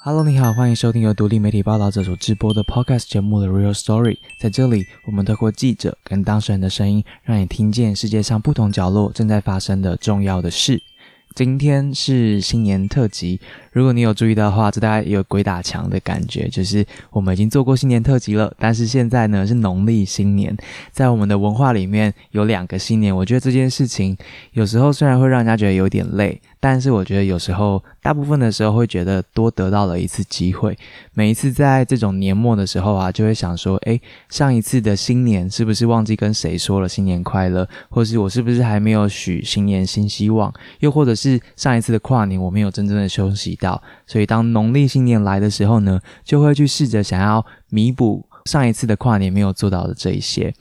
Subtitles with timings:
[0.00, 4.16] Hello，你好，欢迎收听由独立媒体报道者所直播的 Podcast 节目的 Real Story。
[4.38, 10.80] 在这里，我们透过记者跟当事人的声音，让你听见世界上不同角落正在发生的重要的事。
[11.34, 13.40] 今天是新年特辑，
[13.72, 20.56] 如果你有注意到的话，这大概有鬼打墙的感觉，就是我们已经做过新年特辑了，但是现在呢是农历新年，
[20.92, 24.16] 在我们的文化里面有两个新年，我觉得这件事情
[24.52, 26.40] 有时候虽然会让人家觉得有点累。
[26.60, 30.76] 但是我觉得有时候，大部分的时候会觉得多得到了一次机会。
[31.14, 37.68] 每一次在这种年末的时候啊，就会想说：诶，上一次的新年是不是忘记跟谁说了新年快乐？
[37.88, 40.52] 或是我是不是还没有许新年新希望？
[40.80, 50.52] 又或者是上一次的跨年我没有真正的休息到，所以当农历新年来的时候呢，就会去试着想要弥补上一次的跨年没有做到的这一些。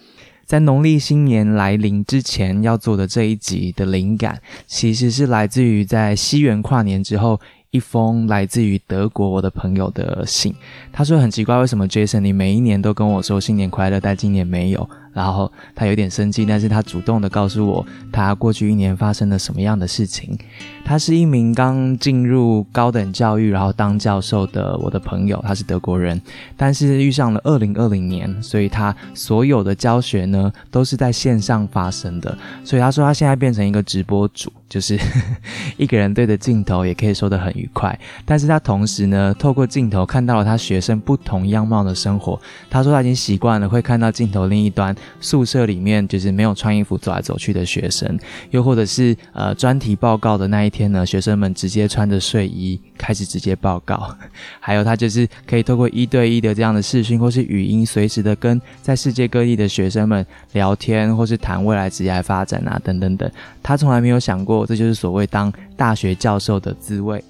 [0.48, 7.38] 在农历新年来临之前要做的这一集的灵感，其实是来自于在西元跨年之后
[7.72, 10.56] 一封来自于德国我的朋友的信。
[10.94, 14.90] 他说很奇怪，为什么 Jason 你每一年都跟我说新年快乐，但今年没有？
[15.18, 20.38] 然后他有点生气，但是他主动的告诉我，他过去一年发生了什么样的事情。
[20.86, 26.22] 他是一名刚进入高等教育，然后当教授的我的朋友，他是德国人，
[26.56, 32.38] 但是遇上了二零二零年，所以他所有的教学呢都是在线上发生的。
[32.64, 34.98] 所以他说他现在变成一个直播主，就是
[35.78, 38.00] 一个人对着镜头也可以说得很愉快。
[38.24, 42.40] 但是他同时呢，透过镜头看到了他学生不同样貌的生活。
[42.70, 44.96] 他说他已经习惯了会看到镜头另一端。
[45.20, 48.18] 宿舍里面就是没有穿衣服走来走去的学生，
[48.52, 54.16] 又或者是呃专题报告的那一天呢，学生们直接穿着睡衣开始直接报告。
[54.60, 63.30] 还有他就是可以透过一对一的这样的视讯或是语音，随时的跟在世界各地的学生们聊天，或是谈未来职业发展啊等等等。
[63.62, 67.24] 他从来没有想过，这就是所谓当大学教授的滋味。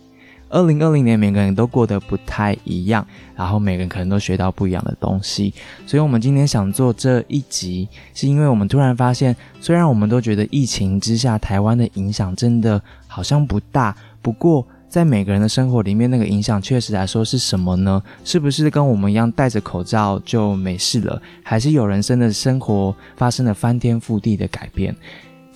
[0.50, 5.54] 二零二零年，每个人都过得不太一样，然后每个人可能都学到不一样的东西。
[5.86, 18.02] 所以，我们今天想做这一集，是因为我们突然发现，虽然我们都觉得疫情之下台湾的影响真的好像不大，不过在每个人的生活里面，那个影响确实来说是什么呢？
[18.24, 21.22] 是不是跟我们一样戴着口罩就没事了？
[21.44, 24.96] 还是有人生的生活发生了翻天覆地的改变？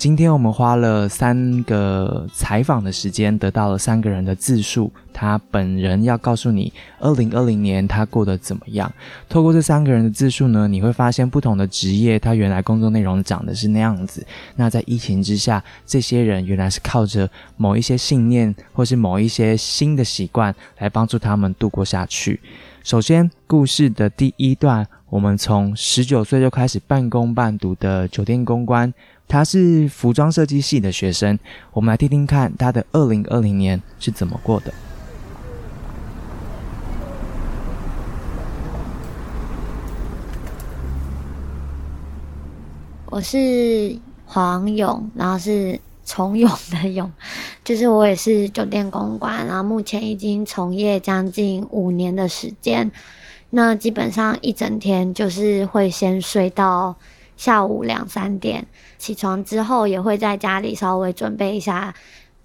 [0.01, 4.91] 今天我们花了三个采访的时间，得到了三个人的自述。
[5.13, 8.91] 他本人要告诉你，二零二零年他过得怎么样。
[9.29, 14.25] 透过这三个人的自述呢，你会发现不同的职业，他原来工作内容长的是那样子。
[14.55, 22.39] 那在疫情之下，这些人原来是靠着某一些信念，或是某一些新的习惯，来帮助他们度过下去。
[22.83, 28.91] 首先，故事的第一段，我们从十九岁就开始半工半读的酒店公关。
[29.31, 31.39] 他是服装设计系的学生，
[31.71, 34.73] 我们来听听看他的二零二零年是怎么过的。
[43.05, 47.09] 我是黄勇，然后是从勇的勇，
[47.63, 52.91] 就是我也是酒店公关，然后目前已经从业将近五年的时间，
[53.51, 56.97] 那基本上一整天就是会先睡到。
[57.41, 58.67] 下午两三点
[58.99, 61.91] 起床之后，也会在家里稍微准备一下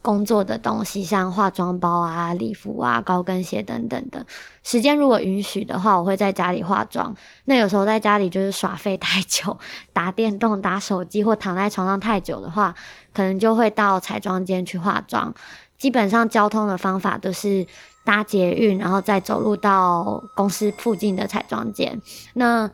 [0.00, 4.24] 工作的东西，像化妆包啊、礼服啊、高跟鞋等等的。
[4.62, 7.14] 时间如果允许的话，我会在家里化妆。
[7.44, 9.58] 那有时候在家里就是耍废太久，
[9.92, 12.74] 打电动、打手机或躺在床上太久的话，
[13.12, 15.34] 可能就会到彩妆间去化妆。
[15.76, 17.66] 基本上交通的方法都是
[18.02, 22.00] 搭捷运，然后再走路到公司附近的彩妆间。
[22.32, 22.70] 那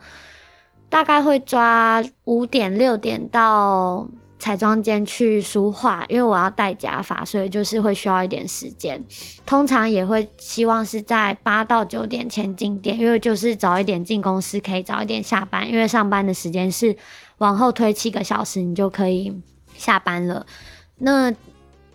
[0.93, 4.07] 大概会抓五点六点到
[4.39, 9.03] 彩妆间去梳化，因为我要戴假发，所以就是会需要一点时间。
[9.47, 15.67] 通常也会希望是在八到九点前进店，因为就是早一点进公司，可以早一点下班。
[15.67, 16.95] 因为上班的时间是
[17.39, 19.41] 往后推七个小时，你就可以
[19.75, 20.45] 下班了。
[20.99, 21.33] 那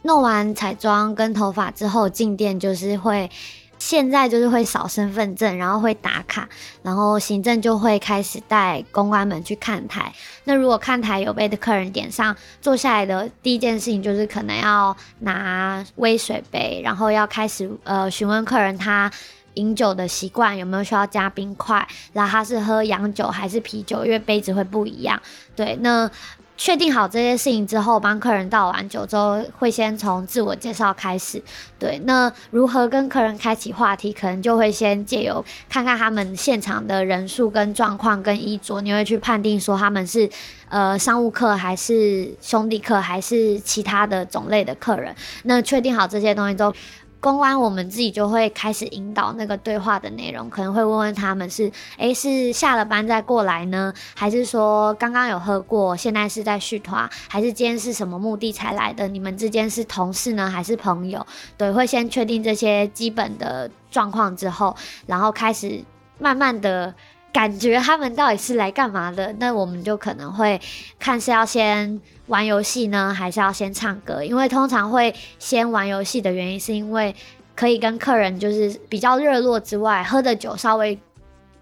[0.02, 3.30] 弄完彩妆跟头发之后进店，就是会。
[3.80, 6.50] 现在就是会扫身份证，然后会打卡，
[6.82, 10.12] 然后行政就会开始带公关们去看台。
[10.46, 19.12] 那如果看台有被的客人点上，坐下来的第一件事情就是可能要拿微水杯，然后要开始呃询问客人他
[19.54, 25.22] 饮酒的习惯有没有需要加冰块，然后他是喝洋酒还是啤酒，因为杯子会不一样。
[25.56, 26.10] 对，那。
[26.58, 31.42] 确定好这些事情之后，帮客人倒完酒之后，会先从自我介绍开始。
[31.78, 40.28] 对，那如何跟客人开启话题，可能就会先借由看看他们现场的人数跟状况跟衣着，你会去判定说他们是
[40.70, 45.16] 呃商务客还是兄弟客还是其他的种类的客人。
[45.44, 46.74] 那确定好这些东西之后。
[47.20, 59.08] 公关我们自己就会开始引导那个对话的内容，可能会问问他们是，诶，是下了班再过来呢，还是说刚刚有喝过，现在是在续团，还是今天是什么目的才来的？
[59.08, 61.26] 你们之间是同事呢，还是朋友？
[61.58, 64.76] 对，会先确定这些基本的状况之后，
[65.06, 65.84] 然后开始
[66.20, 66.94] 慢慢的。
[67.38, 69.32] 感觉他们到底是来干嘛的？
[69.38, 70.60] 那我们就可能会
[70.98, 74.24] 看是要先玩游戏呢，还是要先唱歌？
[74.24, 77.16] 因为通常会先玩游戏的原因，是因为
[77.56, 80.98] 可以跟客人就是比较热络之外，喝的酒稍微。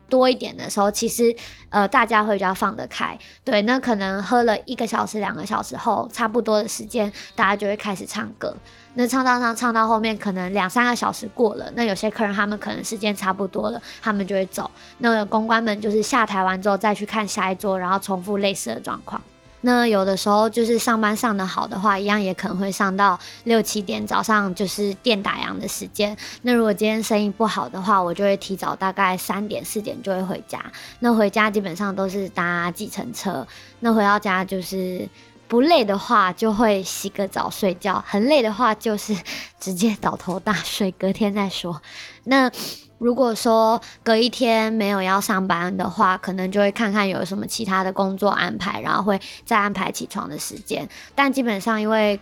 [0.07, 1.35] 多一点的时候，其实
[1.69, 8.55] 呃大家会比较放得开，对，那可能喝了一个小时、两个小时后，差不多的时间，大家就会开始唱歌。
[8.95, 14.69] 那唱到唱唱到后面，可能两三个小时过了，那有些客人他们可能时间差不多了，他们就会走。
[14.97, 19.21] 那公关们就是下台完之后再去看下一桌，然后重复类似的状况。
[19.61, 26.15] 那有的时候就是上班上的好的话，一样也可能会上到六七点，早上就是店打烊的时间。
[26.43, 30.63] 那如果今天生意不好的话，我就会提早大概三点四点就会回家。
[30.99, 33.45] 那回家基本上都是搭计程车。
[33.79, 35.09] 那回到家就是
[35.47, 39.15] 不累的话就会洗个澡睡觉，很累的话就是
[39.59, 41.81] 直接倒头大睡，隔天再说。
[42.23, 42.51] 那。
[42.97, 50.87] 如果说隔一天没有要上班的话，可能就会看看有什么其他的工作安排，然后会再安排起床的时间。
[51.13, 52.17] 但基本上因为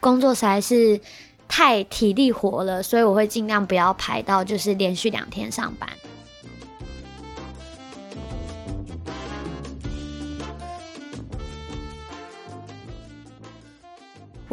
[0.00, 0.98] 工作实在是
[1.46, 5.86] 太体力活了，所以我会尽量不要排到就是连续两天上班。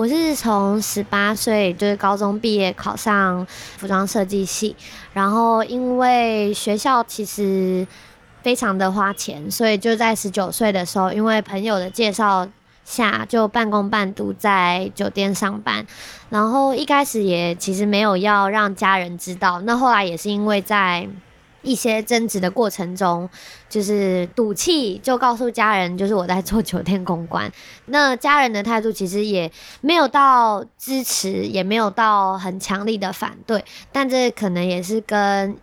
[0.01, 3.45] 我是从十八岁就是高中毕业考上
[3.77, 4.75] 服装设计系，
[5.13, 7.85] 然后因为学校其实
[8.41, 12.49] 非常的花钱，所以就在十九岁的时候，因为朋友的介绍
[12.83, 15.85] 下就半工半读在酒店上班，
[16.31, 21.07] 然后一开始也其实没有要让家人知道，那后来也是因为在。
[21.61, 23.29] 一些争执的过程中，
[23.69, 27.51] 就是赌气，就告诉家人，就是我在做酒店公关。
[27.85, 35.57] 那家人的态度其实也没有到支持，也没有到很强力的反对，但这可能也是跟。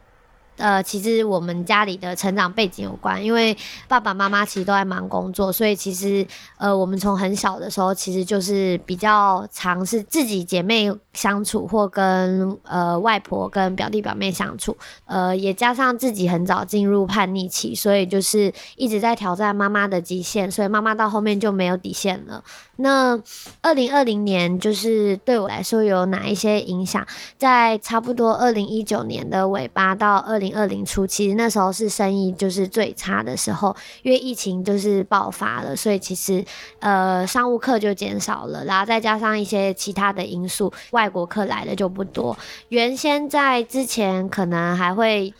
[0.58, 3.56] 呃，其实我们家里的成长背景有关，因为
[3.88, 6.26] 爸爸妈妈其实都在忙工作，所以其实
[6.58, 14.76] 呃，我们从很小的时候其实就是比较常是自己姐妹相处，或跟呃外婆跟表弟表妹相处，
[15.06, 22.43] 呃，也加上自己很早进入叛逆期，所以就是一直在挑战妈妈的极限，所以妈妈到后面就没有底线了。
[22.76, 23.20] 那
[23.60, 27.06] 二零二零年就是对我来说有哪一些影响？
[27.37, 36.44] 在差不多二零一九年的尾巴到二零二零初，其实那时候是生意就是最差的时候，因为疫情就是爆发了，所以其实
[36.80, 42.36] 呃商务客就减少了，然后再加上一些其他的因素，外国客来的就不多。
[42.68, 45.32] 原先在之前可能还会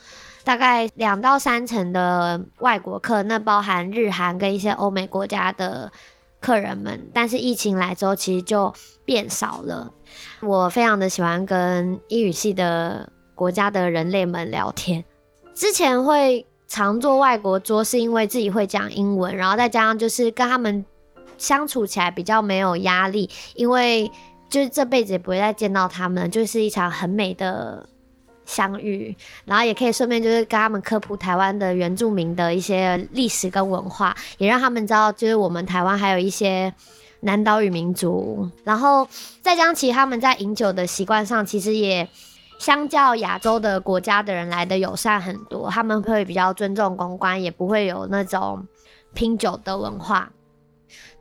[0.45, 5.93] 大概两到三成的外国客，那包含日韩跟一些欧美国家的。
[6.41, 8.73] 客人们，但是疫情来之后，其实就
[9.05, 9.93] 变少了。
[10.41, 15.05] 我非常的喜欢跟英语系的国家的人类们聊天。
[15.55, 20.85] 之前会常做外国桌，是因为自己会讲英文，然后再加上就是跟他们
[21.39, 24.11] 相处起来比较没有压力，因为
[24.51, 27.89] 就是这辈子也不会再见到他们，就是一场很美的。
[28.49, 36.73] 相遇，然后也可以顺便就是跟他们科普台湾的原住民的一些历史跟文化，也让他们知道就是我们台湾还有一些
[37.21, 39.07] 南岛语民族，然后
[39.43, 42.09] 再将其他们在饮酒的习惯上，其实也
[42.59, 48.67] 相较亚洲的国家的人来的友善很多，他们会比较尊重公关，也不会有那种
[49.15, 50.31] 拼酒的文化。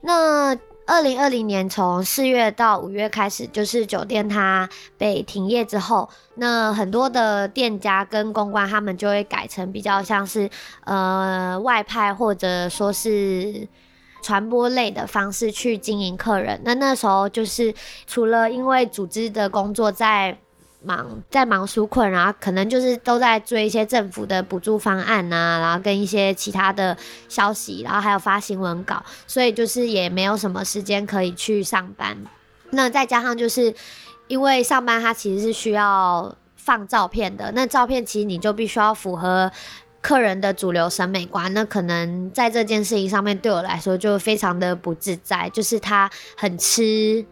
[0.01, 0.57] 那。
[0.89, 10.49] 二零二零年从四月到五月开始，就是酒店它被停业之后，那很多的店家跟公关他们就会改成比较像是
[10.85, 13.67] 呃外派或者说是
[14.23, 16.61] 传播类的方式去经营客人。
[16.63, 17.73] 那那时候就是
[18.05, 20.37] 除了因为组织的工作在。
[20.87, 26.95] 忙在忙纾困，然后可能就是都在追一些政府的补助方案呐，然后跟一些其他的
[27.27, 32.17] 消息，然后还有发新闻稿，所以就是也没有什么时间可以去上班。
[32.69, 33.73] 那再加上就是
[34.27, 39.51] 因为上班它其实是需要放照片的，那照片其实你就必须要符合
[40.01, 47.25] 客人的主流审美观，那可能在这件事情上面对我来说就非常的不自在，就是他很吃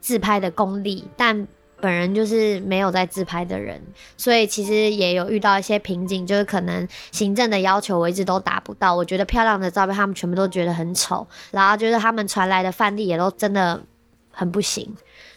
[0.00, 1.48] 自拍的功力，但。
[1.80, 3.80] 本人就是没有在自拍的人，
[4.16, 8.94] 所以其实也有遇到一些瓶颈，就是可能行政的要求我一直都达不到。
[8.94, 13.80] 我觉得漂亮的照片，他们全部都觉得很丑，然后就是他们传来的范例也都真的
[14.30, 14.94] 很不行。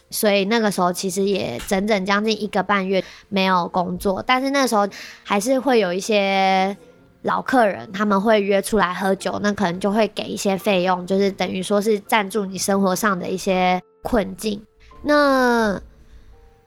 [0.09, 4.87] 所以那个时候其实也整整将近一个半月没有工作，但是那时候
[5.23, 6.77] 还是会有一些
[7.23, 14.63] 老客人，他们会约出来喝酒，那可能就会给一些费用，就是等于说是赞助你生活上的一些困境。
[15.03, 15.77] 那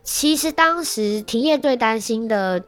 [0.02, 2.62] 其实当时停业最担心的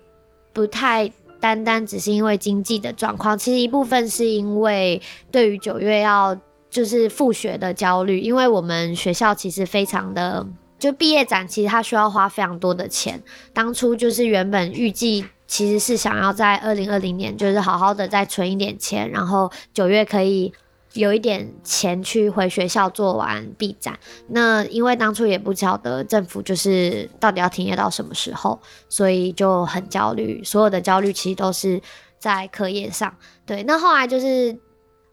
[0.53, 1.11] 不太
[1.41, 6.39] 单单只是因为经济的状况，其实一部分是因为对于九月要
[6.71, 10.47] 就是复学的焦虑，因为我们学校其实非常的。
[10.79, 13.23] 就毕业展，其实它需要花非常多的钱。
[13.53, 20.53] 当初就是原本预计其实是想要在二零二零年，就是好好的再存一点钱，然后九月可以
[20.95, 23.99] 有一点钱去回学校做完毕展。
[24.29, 30.43] 那因为当初也不晓得政府就是到底要停业到什么时候，所以就很焦虑。
[30.45, 31.81] 所有的焦虑其实都是
[32.19, 33.15] 在课业上。
[33.47, 34.57] 对，那后来就是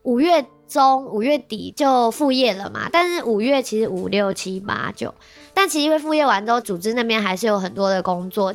[0.03, 2.89] 五月中、五月底就复业了嘛。
[2.91, 5.13] 但是五月其实五六七八九。
[5.53, 8.53] 但其实因为副业完之后，组织那边还是有很多的工作，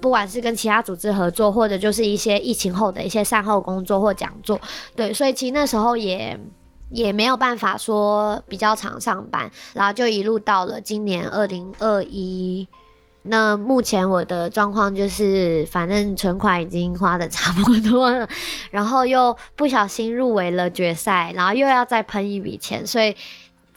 [0.00, 4.58] 不管是跟其他组织合作，或者就是一些疫情后的一些善后工作或讲座，
[4.94, 6.38] 对，所以其实那时候也
[6.90, 12.66] 也没有办法说比较常上班，然后就一路到了今年二零二一。
[13.22, 18.28] 那目前我的状况就是，反正存款已经花的差不多了，
[18.70, 23.16] 然后又不小心入围了决赛，然后又要再喷一笔钱，所以。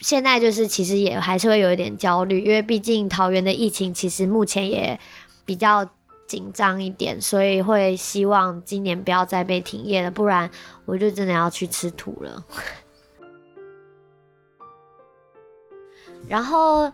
[0.01, 4.97] 现在就是其实也还是会有一点焦虑，因为毕竟桃园的疫情其实目前也
[5.43, 5.85] 比较
[6.25, 10.49] 紧张一点，所以会希望今年不要再被停业了，不然
[10.85, 12.41] 我就真的要去吃土了。
[16.29, 16.89] 然后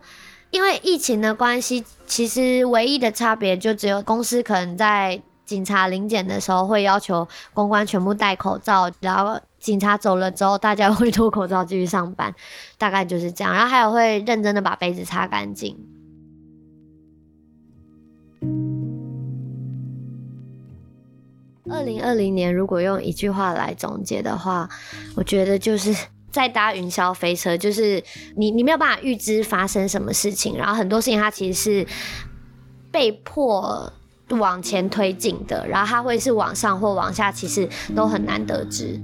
[0.50, 9.38] 因为疫情的关系，其实唯一的差别就只有公司可能在警察临检的时候会要求公关全部戴口罩，然后。
[9.58, 12.32] 警察走了之后，大家会脱口罩继续上班，
[12.78, 13.52] 大概就是这样。
[13.52, 15.76] 然后还有会认真的把杯子擦干净。
[21.68, 24.68] 二零二零年如果用一句话来总结的话，
[25.16, 25.92] 我觉得就是
[26.36, 28.02] 在搭云霄飞车，就是
[28.36, 31.86] 你你没有办法预知发生什么事情，然后很多事情它其实是
[32.92, 33.90] 被迫
[34.28, 39.00] 往前推进的，然后它会是往上或往下，其实都很难得知。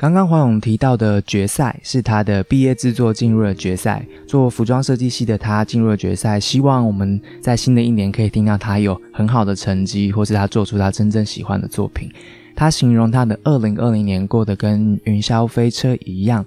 [0.00, 12.10] 刚刚黄勇提到的决赛是他的毕业制作进入了决赛，做服装设计系的他进入了决赛，希望我们在新的一年可以听到他有很好的成绩，或是他做出他真正喜欢的作品。
[12.56, 16.42] 他形容他的二零二零年过得跟云霄飞车一样。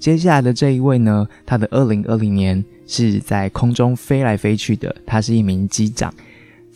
[0.00, 6.12] 接下来的这一位呢，他的二零二零年是在空中飞来飞去的，他是一名机长。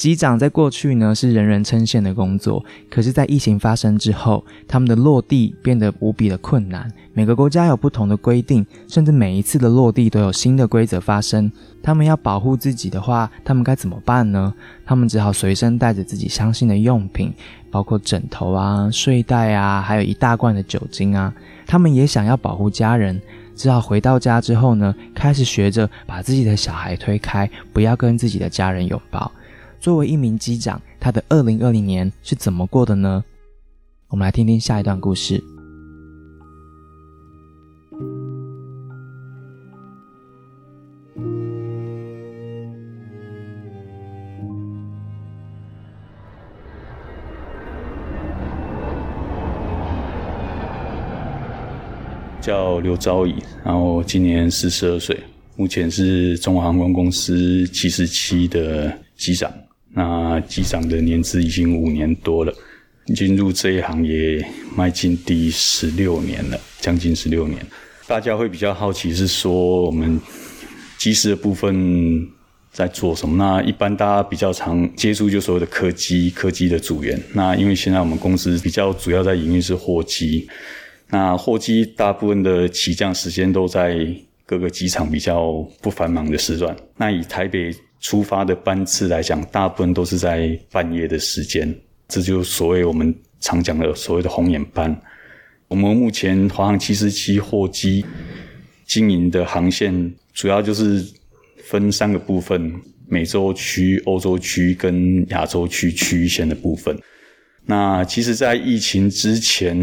[0.01, 6.91] 机长在过去呢是人人称羡的工作，可是，在疫情发生之后，他们的落地变得无比的困难。
[7.13, 11.53] 每个国家有不同的规定，甚至每一次的落地都有新的规则发生。
[11.83, 14.55] 他们要保护自己的话，他们该怎么办呢？
[14.87, 17.31] 他们只好随身带着自己相信的用品，
[17.71, 21.31] 包括枕头啊、睡袋啊，还有一大罐的酒精啊。
[21.67, 23.21] 他们也想要保护家人，
[23.55, 29.31] 只好回到家之后呢，开始学着把自己的小孩推开，不要跟自己的家人拥抱。
[29.81, 33.25] 作为一名机长，他的二零二零年是怎么过的呢？
[34.09, 35.43] 我们来听听下一段故事。
[52.43, 53.35] 叫刘昭仪，
[53.65, 55.19] 然后今年四十二岁，
[55.57, 59.51] 目前是中华航空公司七十七的机长。
[59.93, 62.55] 那机长的年资已经五年多了，
[63.15, 64.41] 进入这一行也
[64.77, 67.59] 迈进第十六年了，将近十六年。
[68.07, 70.21] 大家会比较好奇是说我们
[70.97, 72.25] 机师的部分
[72.71, 73.37] 在做什么？
[73.37, 77.21] 那一般大家比较常接触就所谓的客机、客机的组员。
[77.35, 80.49] 那因为现在我们公司比较主要在营运是货机，
[81.09, 84.07] 那货机大部分的起降时间都在
[84.47, 86.77] 各个机场比较不繁忙的时段。
[86.97, 87.75] 那以台北。
[88.01, 91.73] 出发的班次来讲，大部分都是在半夜的时间，
[92.09, 94.95] 这就是所谓我们常讲的所谓的红眼班。
[95.69, 98.05] 我们目前华航七四七货机
[98.87, 101.07] 经营的航线，主要就是
[101.63, 102.75] 分三个部分：
[103.07, 106.99] 美洲区、欧洲区跟亚洲区区域线的部分。
[107.67, 109.77] 那其实，在疫情之前，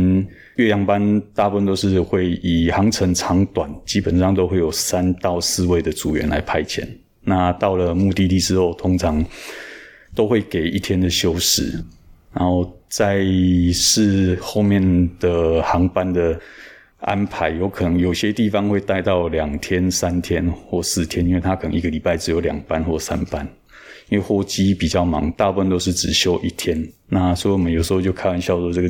[0.56, 6.86] 岳阳班大部分都是会以航程长短，基本上都会有三到四位的组员来派遣。
[7.30, 9.24] 那到了目的地之后，通常
[10.16, 11.74] 都会给一天的休息，
[12.34, 13.22] 然后再
[13.74, 14.82] 是后面
[15.20, 16.40] 的航班的
[17.02, 23.46] 安排，有可能有些地方会待到两天、三天或四天，因为他可能一个礼拜只有两班或三班。
[24.10, 26.82] 因为货机比较忙，大部分都是只休一天。
[27.10, 28.90] 那所以我们有时候就开玩笑说，这个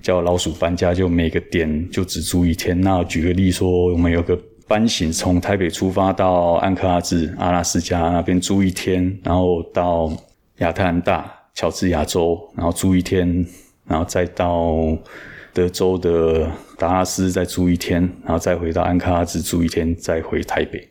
[0.00, 2.80] 叫老鼠搬家，就每个点就只租一天。
[2.80, 4.34] 那举个例说，我们有个
[4.68, 10.12] 班型从台北出发到安克拉治阿拉斯加那边租一天，然后到
[10.58, 13.46] 亚特兰大乔治亚州，然后租一天，
[13.86, 14.74] 然后再到
[15.52, 20.88] 德州的达拉斯再租一天，然后再回到安克拉治住一天，再回台北。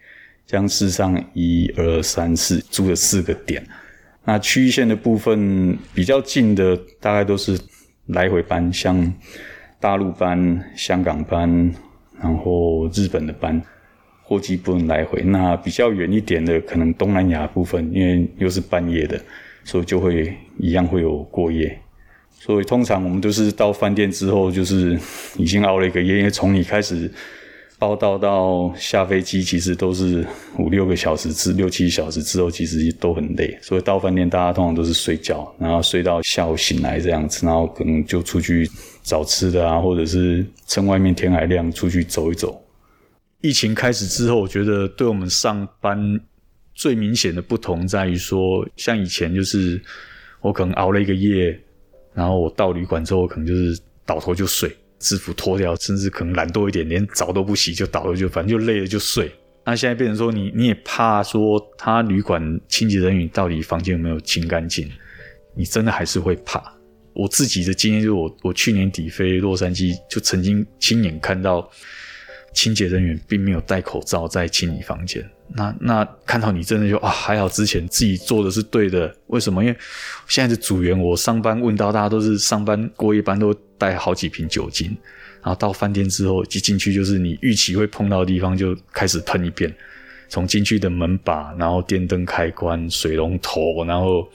[0.47, 3.65] 江市上一二三四租了四个点，
[4.25, 7.59] 那区域线的部分比较近的，大概都是
[8.05, 9.11] 来回班，像
[9.79, 11.73] 大陆班、香港班，
[12.21, 13.61] 然后日本的班，
[14.23, 15.21] 货机不能来回。
[15.23, 19.19] 那比较远一点的，可能东南亚部分，因为又是半夜的，
[19.63, 21.77] 所以就会一样会有过夜。
[22.31, 24.99] 所以通常我们都是到饭店之后，就是
[25.37, 27.11] 已经熬了一个夜，因为从你开始。
[27.77, 30.25] 报到到下飞机，其实都是
[30.57, 33.57] 五六个小时至六七小时之后，其实都很累。
[33.61, 38.69] 所以到饭店，大家通常都是睡觉，然后睡到下午醒来这样子，然后可能就出去
[39.03, 42.61] 找吃的啊，或者是趁外面天还亮出去走一走。
[43.41, 45.97] 疫情开始之后，我觉得对我们上班
[46.73, 49.81] 最明显的不同在于说，像以前就是
[50.39, 51.59] 我可能熬了一个夜，
[52.13, 54.73] 然后我到旅馆之后，可能就是倒头就睡。
[54.99, 59.31] 制服脱掉，甚至可能懒惰一点，连澡都不洗就倒了，就反正就累了就睡。
[59.65, 64.89] 那现在变成说，你你也怕说他旅馆清洁人员到底房间有没有清干净，
[65.55, 66.63] 你真的还是会怕。
[67.13, 71.69] 我自己的经验就是，我我去年底飞洛杉矶，就曾经亲眼看到。
[72.55, 79.13] 清洁人员并没有戴口罩在清理房间，那那看到你真的就啊，还好之前自己做的是对的。
[79.27, 79.61] 为什么？
[79.61, 79.77] 因为
[80.27, 84.87] 现在的组员，我上班问到大家都是上班过一班都带好几瓶酒精，
[85.43, 89.71] 然后到饭店之后一进去就是你预期会碰到的地方就开始喷一遍，
[90.29, 94.25] 从进去的门把，然后电灯开关、水龙头，然后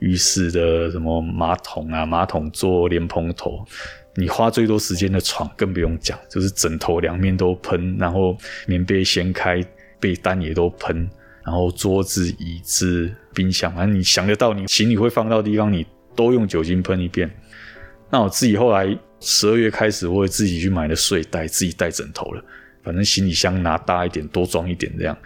[0.00, 3.64] 浴室的什么马桶啊、马桶座、莲蓬头。
[4.18, 9.64] 你花最多时间的床更不用讲，就是枕头两面都喷，然后棉被掀开，
[10.00, 11.08] 被单也都喷，
[11.44, 17.30] 然后桌子、椅子、冰箱，反正你想得到你行李会放到地方，你都用酒精喷一遍。
[18.10, 22.44] 那我自己后来十二月开始，我也自己去买了睡袋，自己带枕头了。
[22.82, 25.16] 反正行李箱拿大一点，多装一点这样。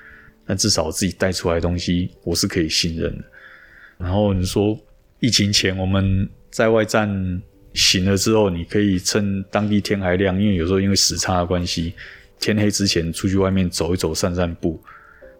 [0.46, 3.24] 但至少我自己带出来的东西，我是可以信任的。
[3.96, 4.78] 然后你说
[5.18, 7.40] 疫情前我们在外站。
[7.74, 11.94] 醒了之后，你可以趁当地天还亮，因为有时候因为时差的关系，
[12.38, 14.80] 天黑之前出去外面走一走、散散步。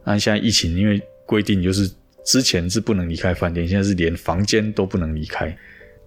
[0.04, 1.90] 那现在疫情，因为规定就是
[2.24, 5.56] 之前是不能离开饭店，现在是连房间都不能离开。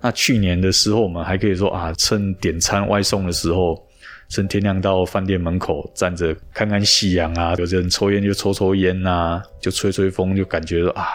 [0.02, 3.85] 那去年的时候，我们还可以说啊，趁点餐外送的时候。
[4.28, 11.06] 趁天亮到饭店门口站着看看夕阳啊，有人抽烟就抽抽烟呐，就吹吹风，就感觉啊，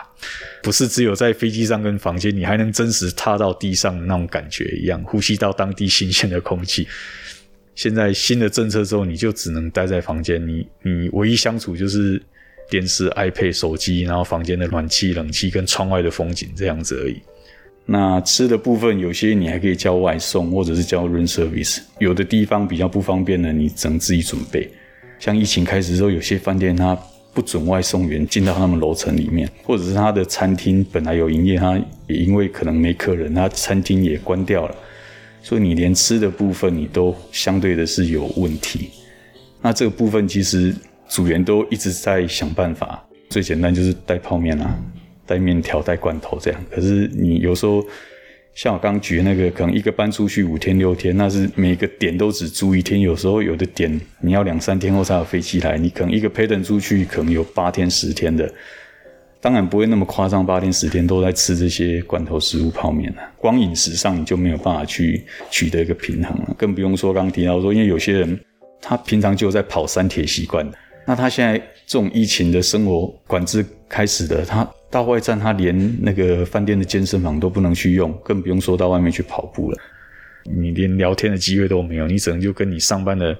[0.62, 6.86] 不是只有在飞机上跟房间，你还能真实踏到地上那种感觉一样，呼吸到当地新鲜的空气。
[7.74, 12.20] 现在新的政策之后，你就只能待在房间，你你唯一相处就是
[12.68, 17.20] 电视、iPad、手机，然后房间的暖气、冷气跟窗外的风景这样子而已。
[17.92, 21.80] 那吃的部分，有些你还可以叫外送，或者是叫 room service。
[21.98, 24.70] 有的地方比较不方便的，你只能自己准备。
[25.18, 26.96] 像疫情开始之后，有些饭店它
[27.34, 31.76] 不准外送员进到他们楼层里面，或者是他的餐厅本来有营业，他
[32.06, 34.76] 也因为可能没客人，他餐厅也关掉了，
[35.42, 38.90] 所以你连吃的部分你都相对的是有问题。
[39.60, 40.72] 那这个部分其实
[41.08, 44.78] 组员都一直在想办法，最简单就是带泡面啊。
[45.30, 47.86] 带面条、带罐头这样，可是你有时候
[48.52, 53.00] 像我刚刚举的那个，可能一个班出去五天六天，那是每个点都只住一天。
[53.00, 53.88] 有时候有的点
[54.20, 58.52] 你要两三天后才有飞机来，你可能一个 p a t e n 出去可能有八天十天的，
[59.40, 63.22] 当然不会那么夸张，八天十天都在吃这些罐头食物、泡面了。
[63.36, 68.40] 光饮食上你就没有办法去取得一个平衡了，更不用说刚提到说，因为有些人
[68.82, 74.68] 他平常就在跑三铁习惯的，那他现在这种疫情的生活管制开始的，他。
[74.90, 79.78] 到外站，他连那个饭店的健身房都不能去用，更不用说到外面去跑步了。
[80.44, 83.36] 你连聊天的机会都没有，你只能就跟你上班的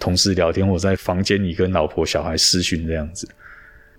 [0.00, 3.28] 同事聊天，或在房间里跟老婆小孩私讯这样子。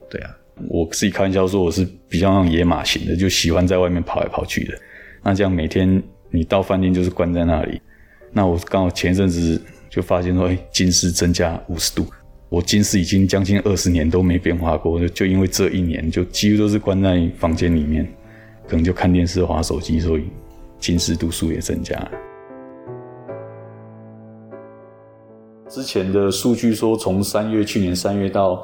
[0.10, 0.36] 对啊，
[0.70, 4.74] 我自己开玩笑说我是比较那种野马型的，就喜欢在外面跑来跑去的。
[5.22, 7.80] 那这样每天你到饭店就是关在那里。
[8.32, 12.08] 那我刚好前一阵子就发现说，哎，近视增加五十度。
[12.56, 18.08] 我近视已经将近二十年都没变化过，就就因为这一年就几乎都是关在房间里面，
[18.66, 20.24] 可能就看电视、划手机，所以
[20.80, 22.02] 近视度数也增加。
[25.68, 28.64] 之前的数据说，从三月去年三月到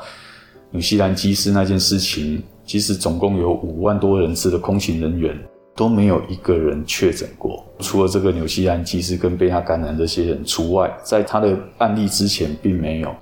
[0.70, 5.38] 纽西兰机师那件事情，其实总共有五万多人次的空勤人员
[5.76, 13.14] 都没有一个人确诊过，除了这个纽西兰机师跟被他感染这些人除外，在他的案例之前并没有。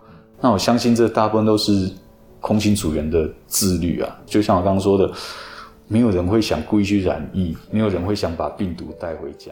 [0.41, 1.91] 那我相信这大部分都是
[2.39, 5.11] 空心组员的自律啊，就像我刚刚说的，
[5.87, 9.51] 没有人会想故意去染疫，没有人会想把病毒带回家。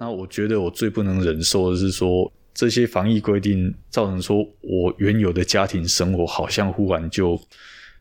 [0.00, 7.38] 那我觉得我最不能忍受的是说，这些防疫规定造成说我原有的家庭生活好像忽然就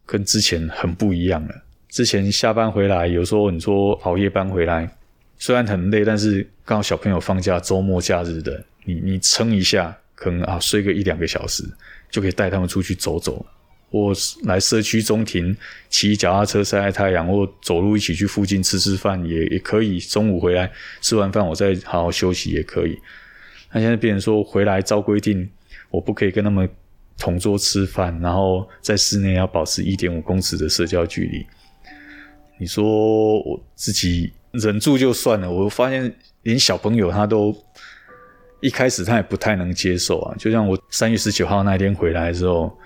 [0.05, 1.53] 跟之前很不一样了。
[1.89, 4.96] 之前下班回来，有时候你说熬夜班回来，
[5.37, 11.63] 虽然很累，但是刚好小朋友放假、周末假日的，你你撑一下，可能啊睡个一两个小时，
[12.09, 13.45] 就可以带他们出去走走。
[13.89, 14.11] 或
[14.43, 15.55] 来社区中庭
[15.87, 19.97] 骑脚踏车晒晒太阳，或走路一起去附近吃吃饭也也可以。
[19.97, 20.69] 中午回来
[20.99, 22.99] 吃完饭，我再好好休息也可以。
[23.71, 25.49] 那现在变成说回来照规定，
[25.89, 26.69] 我不可以跟他们
[27.17, 31.45] 同桌吃饭，然后在室内要保持一点五公尺的社交距离。
[32.57, 37.55] 你说我自己忍住就算了，我发现连小朋友他都
[38.59, 40.35] 一开始他也不太能接受啊。
[40.37, 42.77] 就像我三月十九号那一天回来的时候。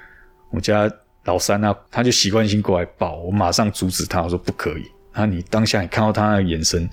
[0.54, 0.92] 我家
[1.24, 4.84] 老三啊，他就习惯性过来抱我，马上阻止他，我说不可以。
[5.14, 6.90] 那你当下你看到他的眼神，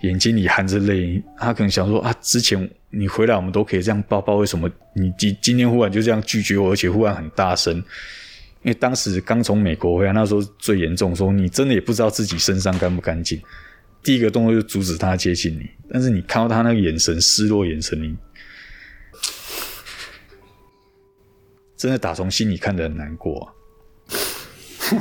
[0.00, 7.76] 眼睛里含着泪，他可能想说啊，之前你回来我们都可以这样抱抱，为什么你今今天忽然就这样拒绝我，而且忽然很大声？
[8.62, 13.38] 因为当时刚从美国回来，那时候最严重，说你真的也不知道自己身上干不干净，
[14.02, 15.68] 第一个动作就阻止他接近你。
[15.90, 18.16] 但是你看到他那个眼神，失落眼神，你。
[21.76, 23.54] 真的打从心里看得很难过。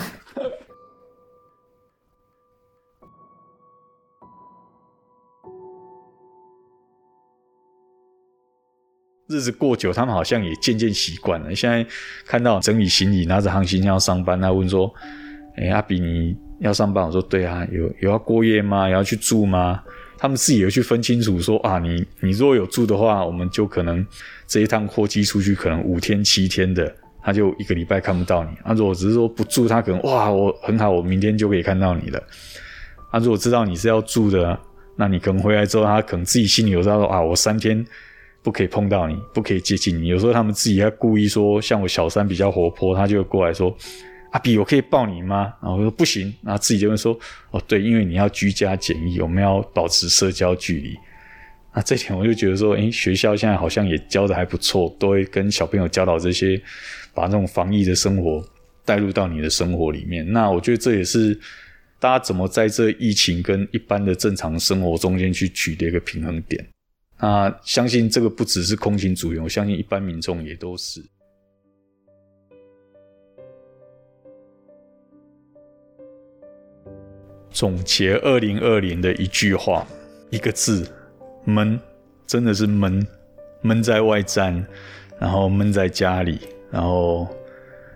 [9.29, 11.53] 日子过久，他们好像也渐渐习惯了。
[11.53, 11.85] 现在
[12.25, 14.93] 看到整理行李，拿着航行箱要上班，他问说
[15.57, 18.87] ：“哎，阿比你要上班？”我说：“对啊，有有要过夜吗？
[18.87, 19.81] 有要去住吗？”
[20.19, 24.03] 他们自己有去分清楚，说啊，你你如果有住的话，我们就可能
[24.47, 26.91] 这一趟货机出去，可能五天七天的，
[27.21, 28.49] 他就一个礼拜看不到你。
[28.63, 32.19] 啊，如果只是说不住，他可能哇，我很好，我明天就可以看到你了。
[33.11, 34.59] 啊，如果知道你是要住的，
[34.95, 37.85] 那你可能回来之后，他可能自己心里有知道说啊，我三天
[38.41, 40.07] 不可以碰到你，不可以接近你。
[40.07, 43.71] 有时候他们自己还故意说，像我小三比较活泼，他就过来说。
[44.31, 45.53] 阿比，我可以抱你吗？
[45.61, 47.17] 然后我说不行，然后自己就会说
[47.51, 50.97] 哦，对，因为你要居家检疫，我们要保持社交距离。
[51.73, 56.61] 那这点我就觉得说，诶，学校现在好像也教的还不错，都会跟小朋友教导这些，
[57.13, 58.43] 把那种防疫的生活
[58.83, 60.29] 带入到你的生活里面。
[60.31, 61.39] 那我觉得这也是
[61.99, 66.67] 大家怎么在这疫情跟一般的正常生活中间去取得一个平衡点。
[67.19, 71.03] 那相信这个不只是空勤组员，我相信一般民众也都是。
[77.57, 79.83] 总结二零二零的一句话，
[80.29, 80.87] 一个字，
[81.43, 81.79] 闷，
[82.27, 83.03] 真的是闷，
[83.63, 84.63] 闷在外站，
[85.17, 86.39] 然后闷在家里，
[86.69, 87.27] 然后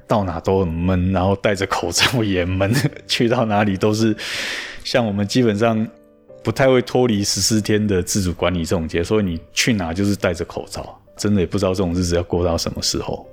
[0.07, 2.73] 到哪都很闷，然后戴着口罩也闷，
[3.05, 4.15] 去到哪里都是
[4.83, 5.87] 像我们基本上
[6.43, 13.29] 不太会脱离十四天的自主管理这种节，所以你去哪就是戴着口罩，真的也不知道这种日子要过到什么时候。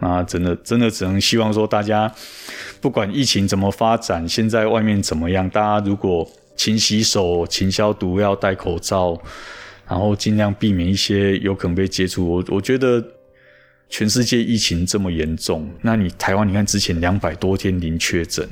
[0.00, 2.12] 那真的真的只能希望说，大家
[2.80, 9.20] 不管疫情怎么发展，现在外面怎么样，大家如果勤洗手、勤消毒，要戴口罩，
[9.88, 12.28] 然后尽量避免一些有可能被接触。
[12.28, 13.04] 我我觉得
[13.88, 18.48] 全世界疫情这么严重，那你台湾，你看之前两百多天零确诊，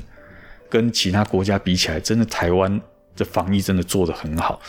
[0.69, 2.81] 跟其他国家比起来，真的台湾
[3.15, 4.59] 的防疫真的做得很好，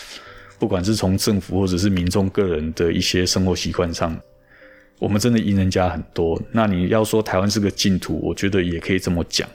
[0.58, 4.16] 不管是从政府或者是民众个人的一些生活习惯上。
[4.98, 6.40] 我们真的赢人家很多。
[6.50, 9.48] 那你要说台湾是个净土，我觉得也可以这么讲。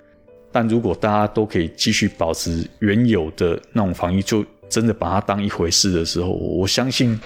[0.51, 7.19] 但如果大家都可以继续保持原有的那种防疫，就真的把它当一回事的时候，我相信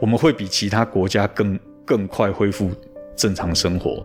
[0.00, 2.70] 我们会比其他国家更更快恢复
[3.16, 4.04] 正常生活。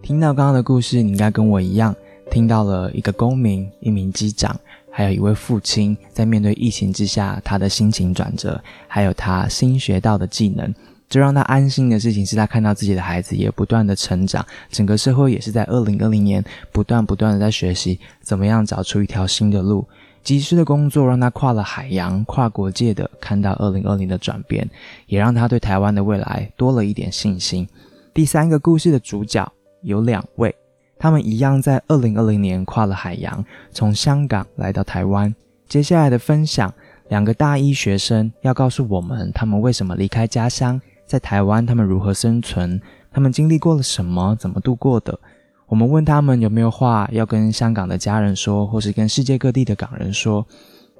[0.00, 1.94] 听到刚刚的故事，你应该跟我一样，
[2.30, 4.58] 听到了一个公民，一名机长。
[4.90, 10.74] 还有一位父亲在面对疫情之下，他的心情转折，还有他新学到的技能。
[11.08, 19.86] 最让他安心的事情是他看到自己的孩子也不断的成长，整个社会也是在二零二零年不断不断的在学习怎么样找出一条新的路。
[20.22, 24.68] 技师的工作让他跨了海洋、跨国界的看到二零二零的转变，
[25.06, 27.66] 也让他对台湾的未来多了一点信心。
[28.12, 29.50] 第三个故事的主角
[29.82, 30.54] 有两位，
[30.98, 35.34] 他们一样在二零二零年跨了海洋，从香港来到台湾。
[35.68, 36.72] 接下来的分享，
[37.08, 42.80] 两个大一学生要告诉我们他们为什么离开家乡，在台湾他们如何生存，
[43.12, 45.18] 他们经历过了什么，怎么度过的。
[45.66, 50.46] 我们问他们有没有话要跟香港的家人说，或是跟世界各地的港人说。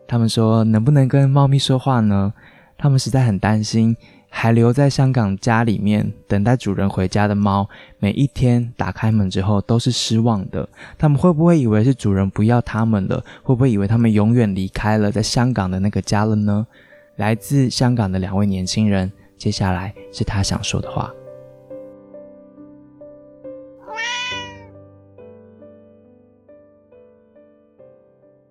[0.06, 2.32] 他们说能不能跟猫咪说话呢？
[2.78, 3.96] 他们实在很担心，
[4.30, 10.68] 还留在香港家里面等待主人回家的猫，每一天打开门之后都是失望的。
[10.96, 13.24] 他们会不会以为是主人不要他们了？
[13.42, 16.66] 会不会以为他们永远离开了在香港的那个家了呢？
[17.16, 21.12] 来自香港的两位年轻人，接下来是他想说的话。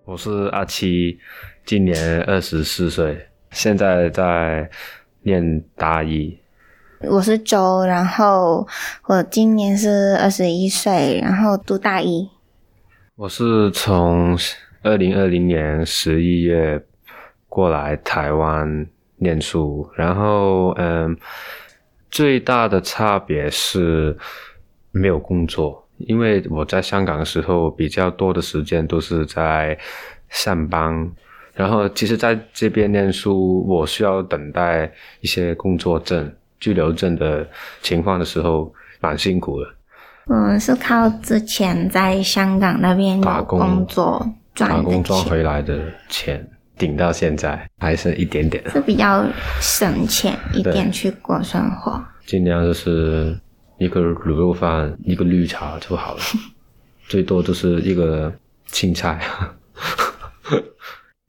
[0.04, 1.18] 我是阿七，
[1.64, 4.68] 今年二十四岁，现在在
[5.22, 6.38] 念大一。
[7.00, 8.66] 我是周，然后
[9.06, 12.28] 我今年是二十一岁，然后读大一。
[13.14, 14.36] 我是从
[14.82, 16.84] 二零二零年十一月
[17.48, 21.16] 过来台湾念书，然后嗯，
[22.10, 24.16] 最大的差别是
[24.90, 25.84] 没有工作。
[25.98, 29.76] 因为我在香港的时候，比较多的时间都是在
[30.28, 31.10] 上班，
[31.58, 34.88] 然后其实在这边念书，我需要等待
[35.20, 37.44] 一些工作证、居留证的
[37.82, 39.66] 情况的时候，蛮辛苦的。
[40.28, 49.26] 嗯，是靠之前在香港那边打工作赚打工赚钱，回来的钱，顶到现在还剩一点点，是比较
[49.60, 52.00] 省钱一对点去过生活。
[52.24, 53.36] 尽量就是
[53.78, 56.20] 一个卤肉饭，一个绿茶就好了，
[57.08, 58.32] 最多就是一个
[58.66, 59.20] 青菜。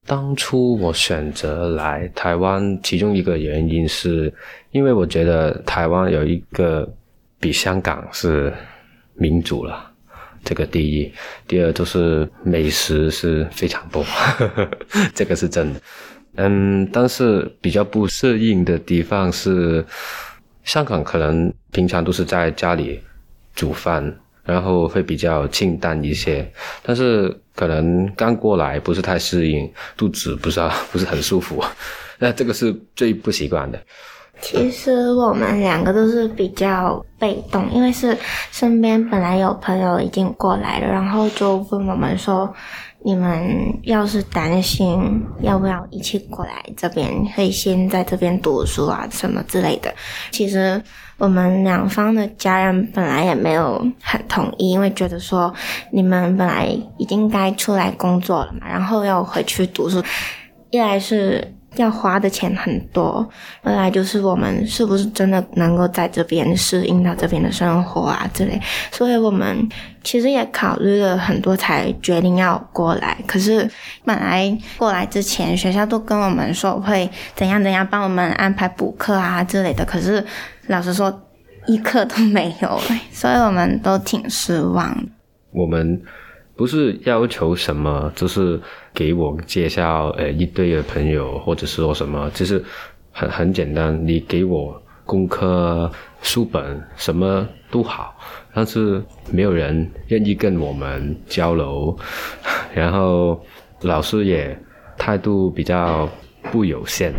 [0.09, 4.33] 当初我选择来台湾，其中一个原因是
[4.71, 6.91] 因为我觉得台湾有一个
[7.39, 8.51] 比香港是
[9.13, 9.91] 民主了，
[10.43, 11.13] 这个第一。
[11.47, 14.03] 第二就是美食是非常多，
[15.13, 15.79] 这个是真的。
[16.37, 19.85] 嗯，但是比较不适应的地方是，
[20.63, 22.99] 香港可能平常都是在家里
[23.53, 24.11] 煮饭，
[24.49, 30.59] 然后会比较清淡一些，但是可能刚过来不是太适应，肚子不是
[30.91, 31.63] 不是很舒服，
[32.17, 33.79] 那这个是最不习惯的。
[34.41, 38.17] 其实我们两个都是比较被动，因为是
[38.51, 42.51] 身边本来有朋友已经过来了，然后就问我们说，
[43.05, 49.93] 你们要是担心要不要一起过来这边，可以先在这边读书啊什么之类的。
[50.31, 50.81] 其实
[51.17, 55.53] 我们两方的家人本来也没有很同意，因为觉得说
[55.91, 60.03] 你们本来已经该出来工作了嘛，然后要回去读书，
[60.71, 61.53] 一来是。
[61.75, 63.27] 要花的钱很多，
[63.61, 68.59] 二来就是我们是不是真的能够在这边适应到这边的生活啊之类，
[68.91, 69.67] 所以我们
[70.03, 73.15] 其实也考虑了很多才决定要过来。
[73.27, 73.69] 可是
[74.03, 80.25] 本来过来之前，学校都跟我们说会怎样怎样帮我们安排补课啊之类的，可是
[80.67, 81.21] 老实说
[81.67, 84.97] 一课都没有，所以我们都挺失望。
[85.51, 86.01] 我们
[86.59, 88.59] 不是要求什么，就是
[88.93, 92.61] 给我介绍呃一堆的朋友，或者是说什么，就是
[93.13, 95.89] 很很简单，你给我功课、
[96.21, 98.13] 书本什么都好，
[98.53, 101.97] 但是没有人愿意跟我们交流，
[102.73, 103.41] 然后
[103.83, 104.61] 老师也
[104.97, 106.09] 态度比较
[106.51, 107.13] 不有限。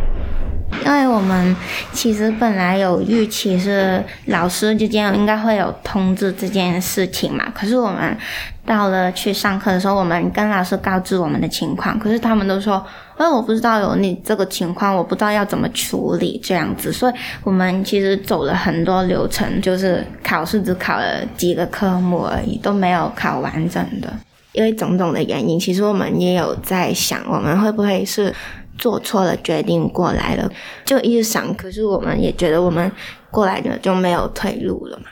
[0.87, 1.57] 因为我们
[1.93, 8.17] 其实本来有预期是老师之间应该会有通知这件事情嘛，可是我们
[8.65, 12.85] 到了去上课的时候，我们跟老师告知我们的情况，可是他们都说，
[13.17, 24.09] 哎，我不知道有你这个情况，我不知道要怎么处理这样子，所以我们其实走了很多流程，就是考试只考了几个科目而已，都没有考完整的。
[24.53, 28.35] 因为种种的原因，其实我们也有在想，我们会不会是
[28.79, 30.51] 做错了决定过来了，
[30.85, 31.55] 就一直想。
[31.55, 32.91] 可是我们也觉得我们
[33.31, 35.05] 过来了就没有退路了嘛。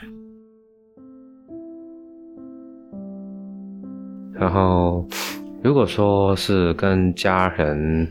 [4.33, 5.05] 然后，
[5.61, 8.07] 如果说是跟家人，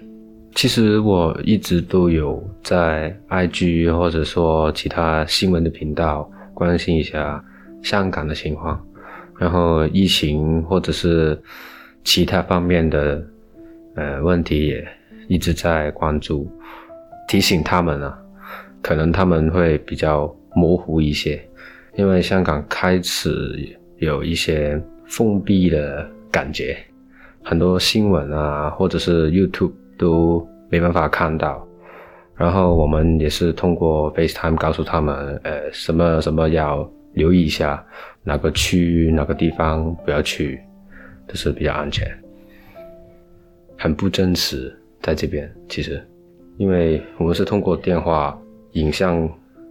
[0.54, 7.42] 其实我一直都有在 IG 或者说其他新闻的频道关心一下
[7.82, 8.78] 香港的情况，
[9.38, 11.40] 然后疫情或者是
[12.04, 13.24] 其他方面的
[13.94, 14.87] 呃问题也
[15.28, 16.50] 一直在关注，
[17.28, 18.18] 提醒他们啊，
[18.82, 21.40] 可能他们会比较模糊一些，
[21.94, 26.76] 因为香港开始有一些封闭的感觉，
[27.44, 31.64] 很多新闻啊，或者是 YouTube 都没办法看到。
[32.34, 37.84] 然后我们也是通过 FaceTime 告诉他们，呃，什么什么要留意一下，
[38.22, 40.60] 哪个区域哪个地方不要去，
[41.26, 42.06] 都是比较安全。
[43.76, 46.06] 很不真实，在这边其实，
[46.56, 48.38] 因为我们是通过电话
[48.72, 49.28] 影像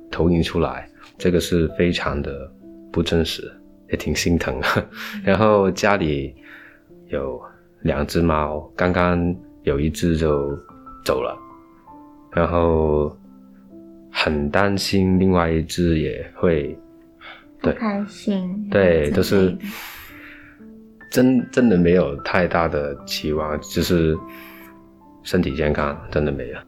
[0.09, 2.51] 投影出来，这个是非常的
[2.91, 3.51] 不真实，
[3.89, 4.59] 也挺心疼。
[5.23, 6.33] 然后家里
[7.07, 7.41] 有
[7.81, 10.57] 两只猫，刚刚有一只就
[11.03, 11.37] 走了。
[12.31, 13.15] 然后
[14.11, 16.77] 很担心，另外一只也会
[17.61, 18.67] 不开心。
[18.69, 19.57] 对，都是
[21.11, 24.15] 真真的没有太大的期望，就是
[25.27, 26.59] 身体健康，真的没有。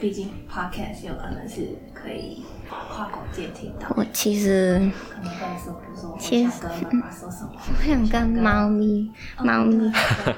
[0.00, 1.60] 毕竟 podcast 有可能是
[1.94, 3.86] 可以跨国界听到。
[3.96, 4.82] 我其实
[6.18, 9.76] 其实我想跟猫咪，猫咪。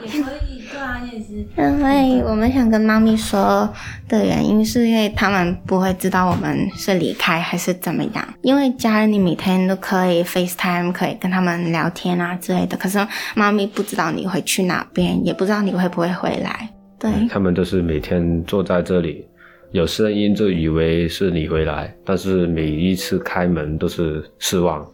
[0.04, 1.32] 也可以，对啊，也是。
[1.56, 3.72] 因为我们想跟猫咪说
[4.06, 8.28] 的原因，是因为他们不会知道我们是离开还是怎么样。
[8.42, 12.76] 因为家人你每天都可以 FaceTime，可以跟他们聊天啊之类的。
[12.76, 16.70] 可是猫咪不知道你会去哪边，也不知道你会不会回来。
[16.98, 19.26] 对，他们都是每天坐在这里，
[19.70, 24.86] 有声音就以为是你回来，但是每一次开门都是失望。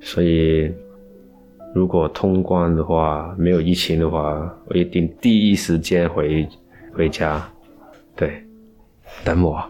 [0.00, 0.72] 所以，
[1.74, 6.48] 如果通关的话，没有疫情的话，我一定第一时间回
[6.92, 7.48] 回家。
[8.14, 8.42] 对，
[9.24, 9.62] 等我。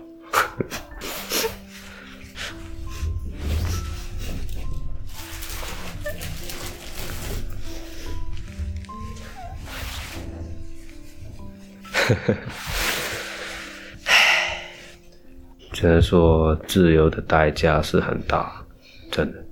[15.72, 18.62] 只能说自由的代价是很大，
[19.10, 19.42] 真的。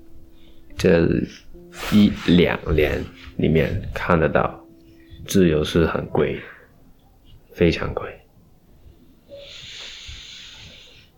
[0.76, 1.06] 这
[1.92, 3.02] 一两年
[3.36, 4.62] 里面看得到，
[5.26, 6.40] 自由是很贵，
[7.54, 8.10] 非常贵。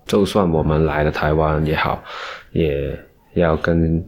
[0.06, 2.04] 就算我们来了台湾也好，
[2.52, 2.98] 也
[3.34, 4.04] 要跟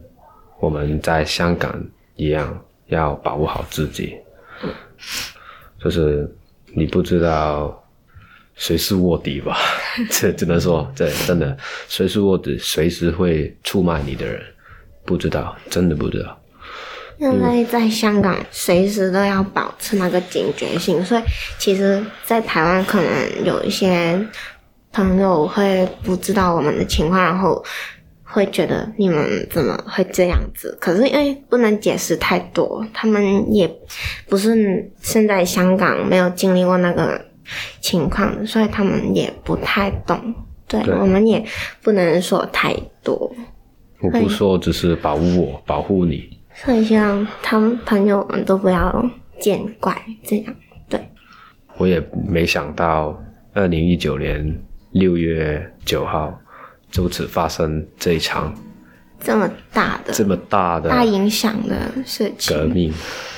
[0.59, 1.83] 我们在香港
[2.15, 4.15] 一样，要保护好自己。
[5.79, 6.29] 就是
[6.75, 7.83] 你不知道
[8.55, 9.57] 谁是卧底吧？
[10.11, 11.57] 这只能说，这真的
[11.87, 14.41] 谁是卧底，随时会出卖你的人，
[15.05, 16.37] 不知道，真的不知道。
[17.17, 21.21] 因为在香港随时都要保持那个警觉性，所以
[21.57, 24.19] 其实，在台湾可能有一些
[24.91, 27.63] 朋友会不知道我们的情况，然后
[28.35, 30.77] 会觉得你们怎么会这样子？
[30.81, 33.65] 可是因为不能解释太多，他们也
[34.27, 37.19] 不是现在香港，没有经历过那个
[37.79, 40.19] 情况，所以他们也不太懂。
[40.67, 41.41] 对对我们也
[41.81, 43.33] 不能说太多，
[44.01, 46.27] 我不说，只是保护我，保护你。
[46.55, 50.53] 所以希望他们朋友们都不要见怪，这样
[50.89, 50.99] 对。
[51.77, 53.17] 我也没想到，
[53.53, 54.59] 二零一九年
[54.91, 56.33] 六月九号
[56.95, 58.55] 就此发生这一场
[59.19, 62.93] 这么大的、这么大的大影响的事情，革命，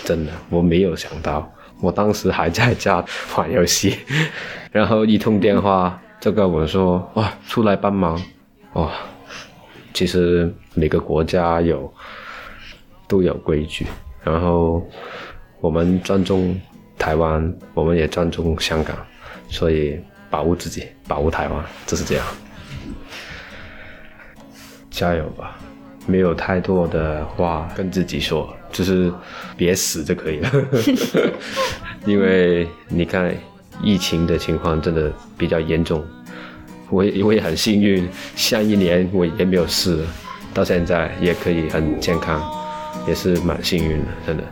[0.06, 1.52] 真的我没有想到。
[1.82, 3.04] 我当时还在家
[3.36, 3.98] 玩游戏，
[4.72, 8.22] 然后一通电话就跟我说：“哇，出来帮忙！”
[8.74, 8.92] 哇，
[9.92, 11.92] 其实每个国家有
[13.08, 13.88] 都有规矩，
[14.24, 14.88] 然后
[15.60, 16.56] 我们尊重
[17.00, 18.96] 台湾，我们也尊重香港，
[19.50, 22.26] 所以保护自己，保护台湾，就是这样。
[24.98, 25.56] 加油吧！
[26.08, 29.14] 没有太多的话跟自己说，就是
[29.56, 30.52] 别死就可以了。
[32.08, 33.32] 因为你看
[33.84, 36.04] 疫情的情况真的比较严重，
[36.90, 40.04] 我也我也很幸运，下一年我也没有事，
[40.52, 42.42] 到现在也可以很健康，
[43.08, 44.44] 也是蛮幸运的，真的。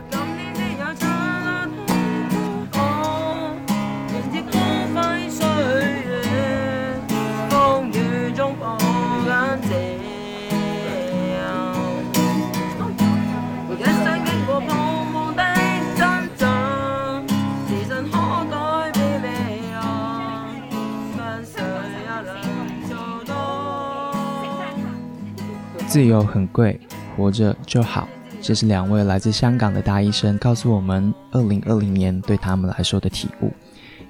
[25.96, 26.78] 自由很贵，
[27.16, 28.06] 活着就好。
[28.42, 33.50] 这是两位来自香港的大医生告诉我们，二零二零年对他们来说的体悟。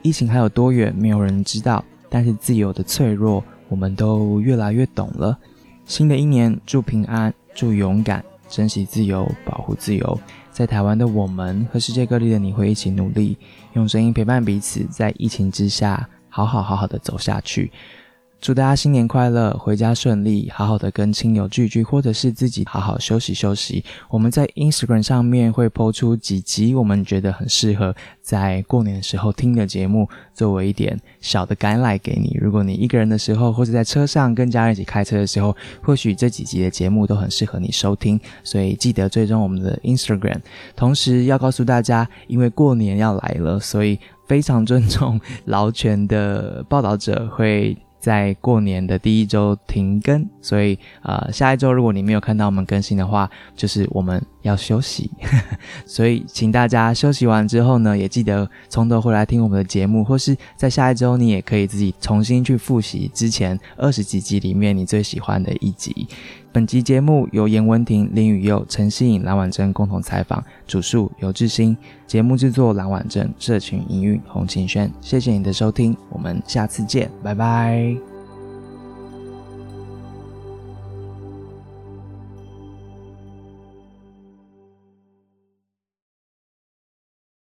[0.03, 5.39] 疫情还有多远，没有人知道，但是自由的脆弱，我们都越来越懂了。
[5.85, 10.21] 新的一年，祝平安，祝勇敢，珍惜自由，保护自由。
[10.51, 13.39] 在台湾的我们和世界各地的你会一起努力，
[13.75, 17.71] 用声音陪伴彼此，在疫情之下，好好好好的走下去。
[18.47, 23.85] 祝大家新年快乐，回家顺利，好好的跟亲友聚聚，或者是自己好好休息休息。
[24.09, 27.93] 我们在 Instagram 上面会抛出几集我们觉得很适合
[28.23, 32.39] 在过年的时候听的节目，作为一点小的感来给你。
[32.41, 38.21] 如果你一个人的时候，或者在车上跟家人一起开车的时候，或许这几集的节目都很适合你收听。
[38.45, 40.39] 所以记得追踪我们的 Instagram。
[40.77, 47.77] 同时要告诉大家，因为过年要来了，所以非常尊重劳权的报道者会。
[48.07, 55.11] 在过年的第一周停更，所以呃，下一周如果你没有看到我们更新的话，就是我们要休息。
[55.85, 66.07] 所以请大家休息完之后呢，也记得从头回来听我们的节目，或是在下一周你也可以自己重新去复习之前二十几集里面你最喜欢的一集。
[66.57, 71.77] 本集节目由严文婷、林雨佑、陈希颖、蓝婉珍共同采访，主述尤志新，
[72.07, 74.91] 节目制作蓝婉珍，社群营运洪晴轩。
[75.03, 78.16] 谢谢你的收听，我们下次见，拜拜。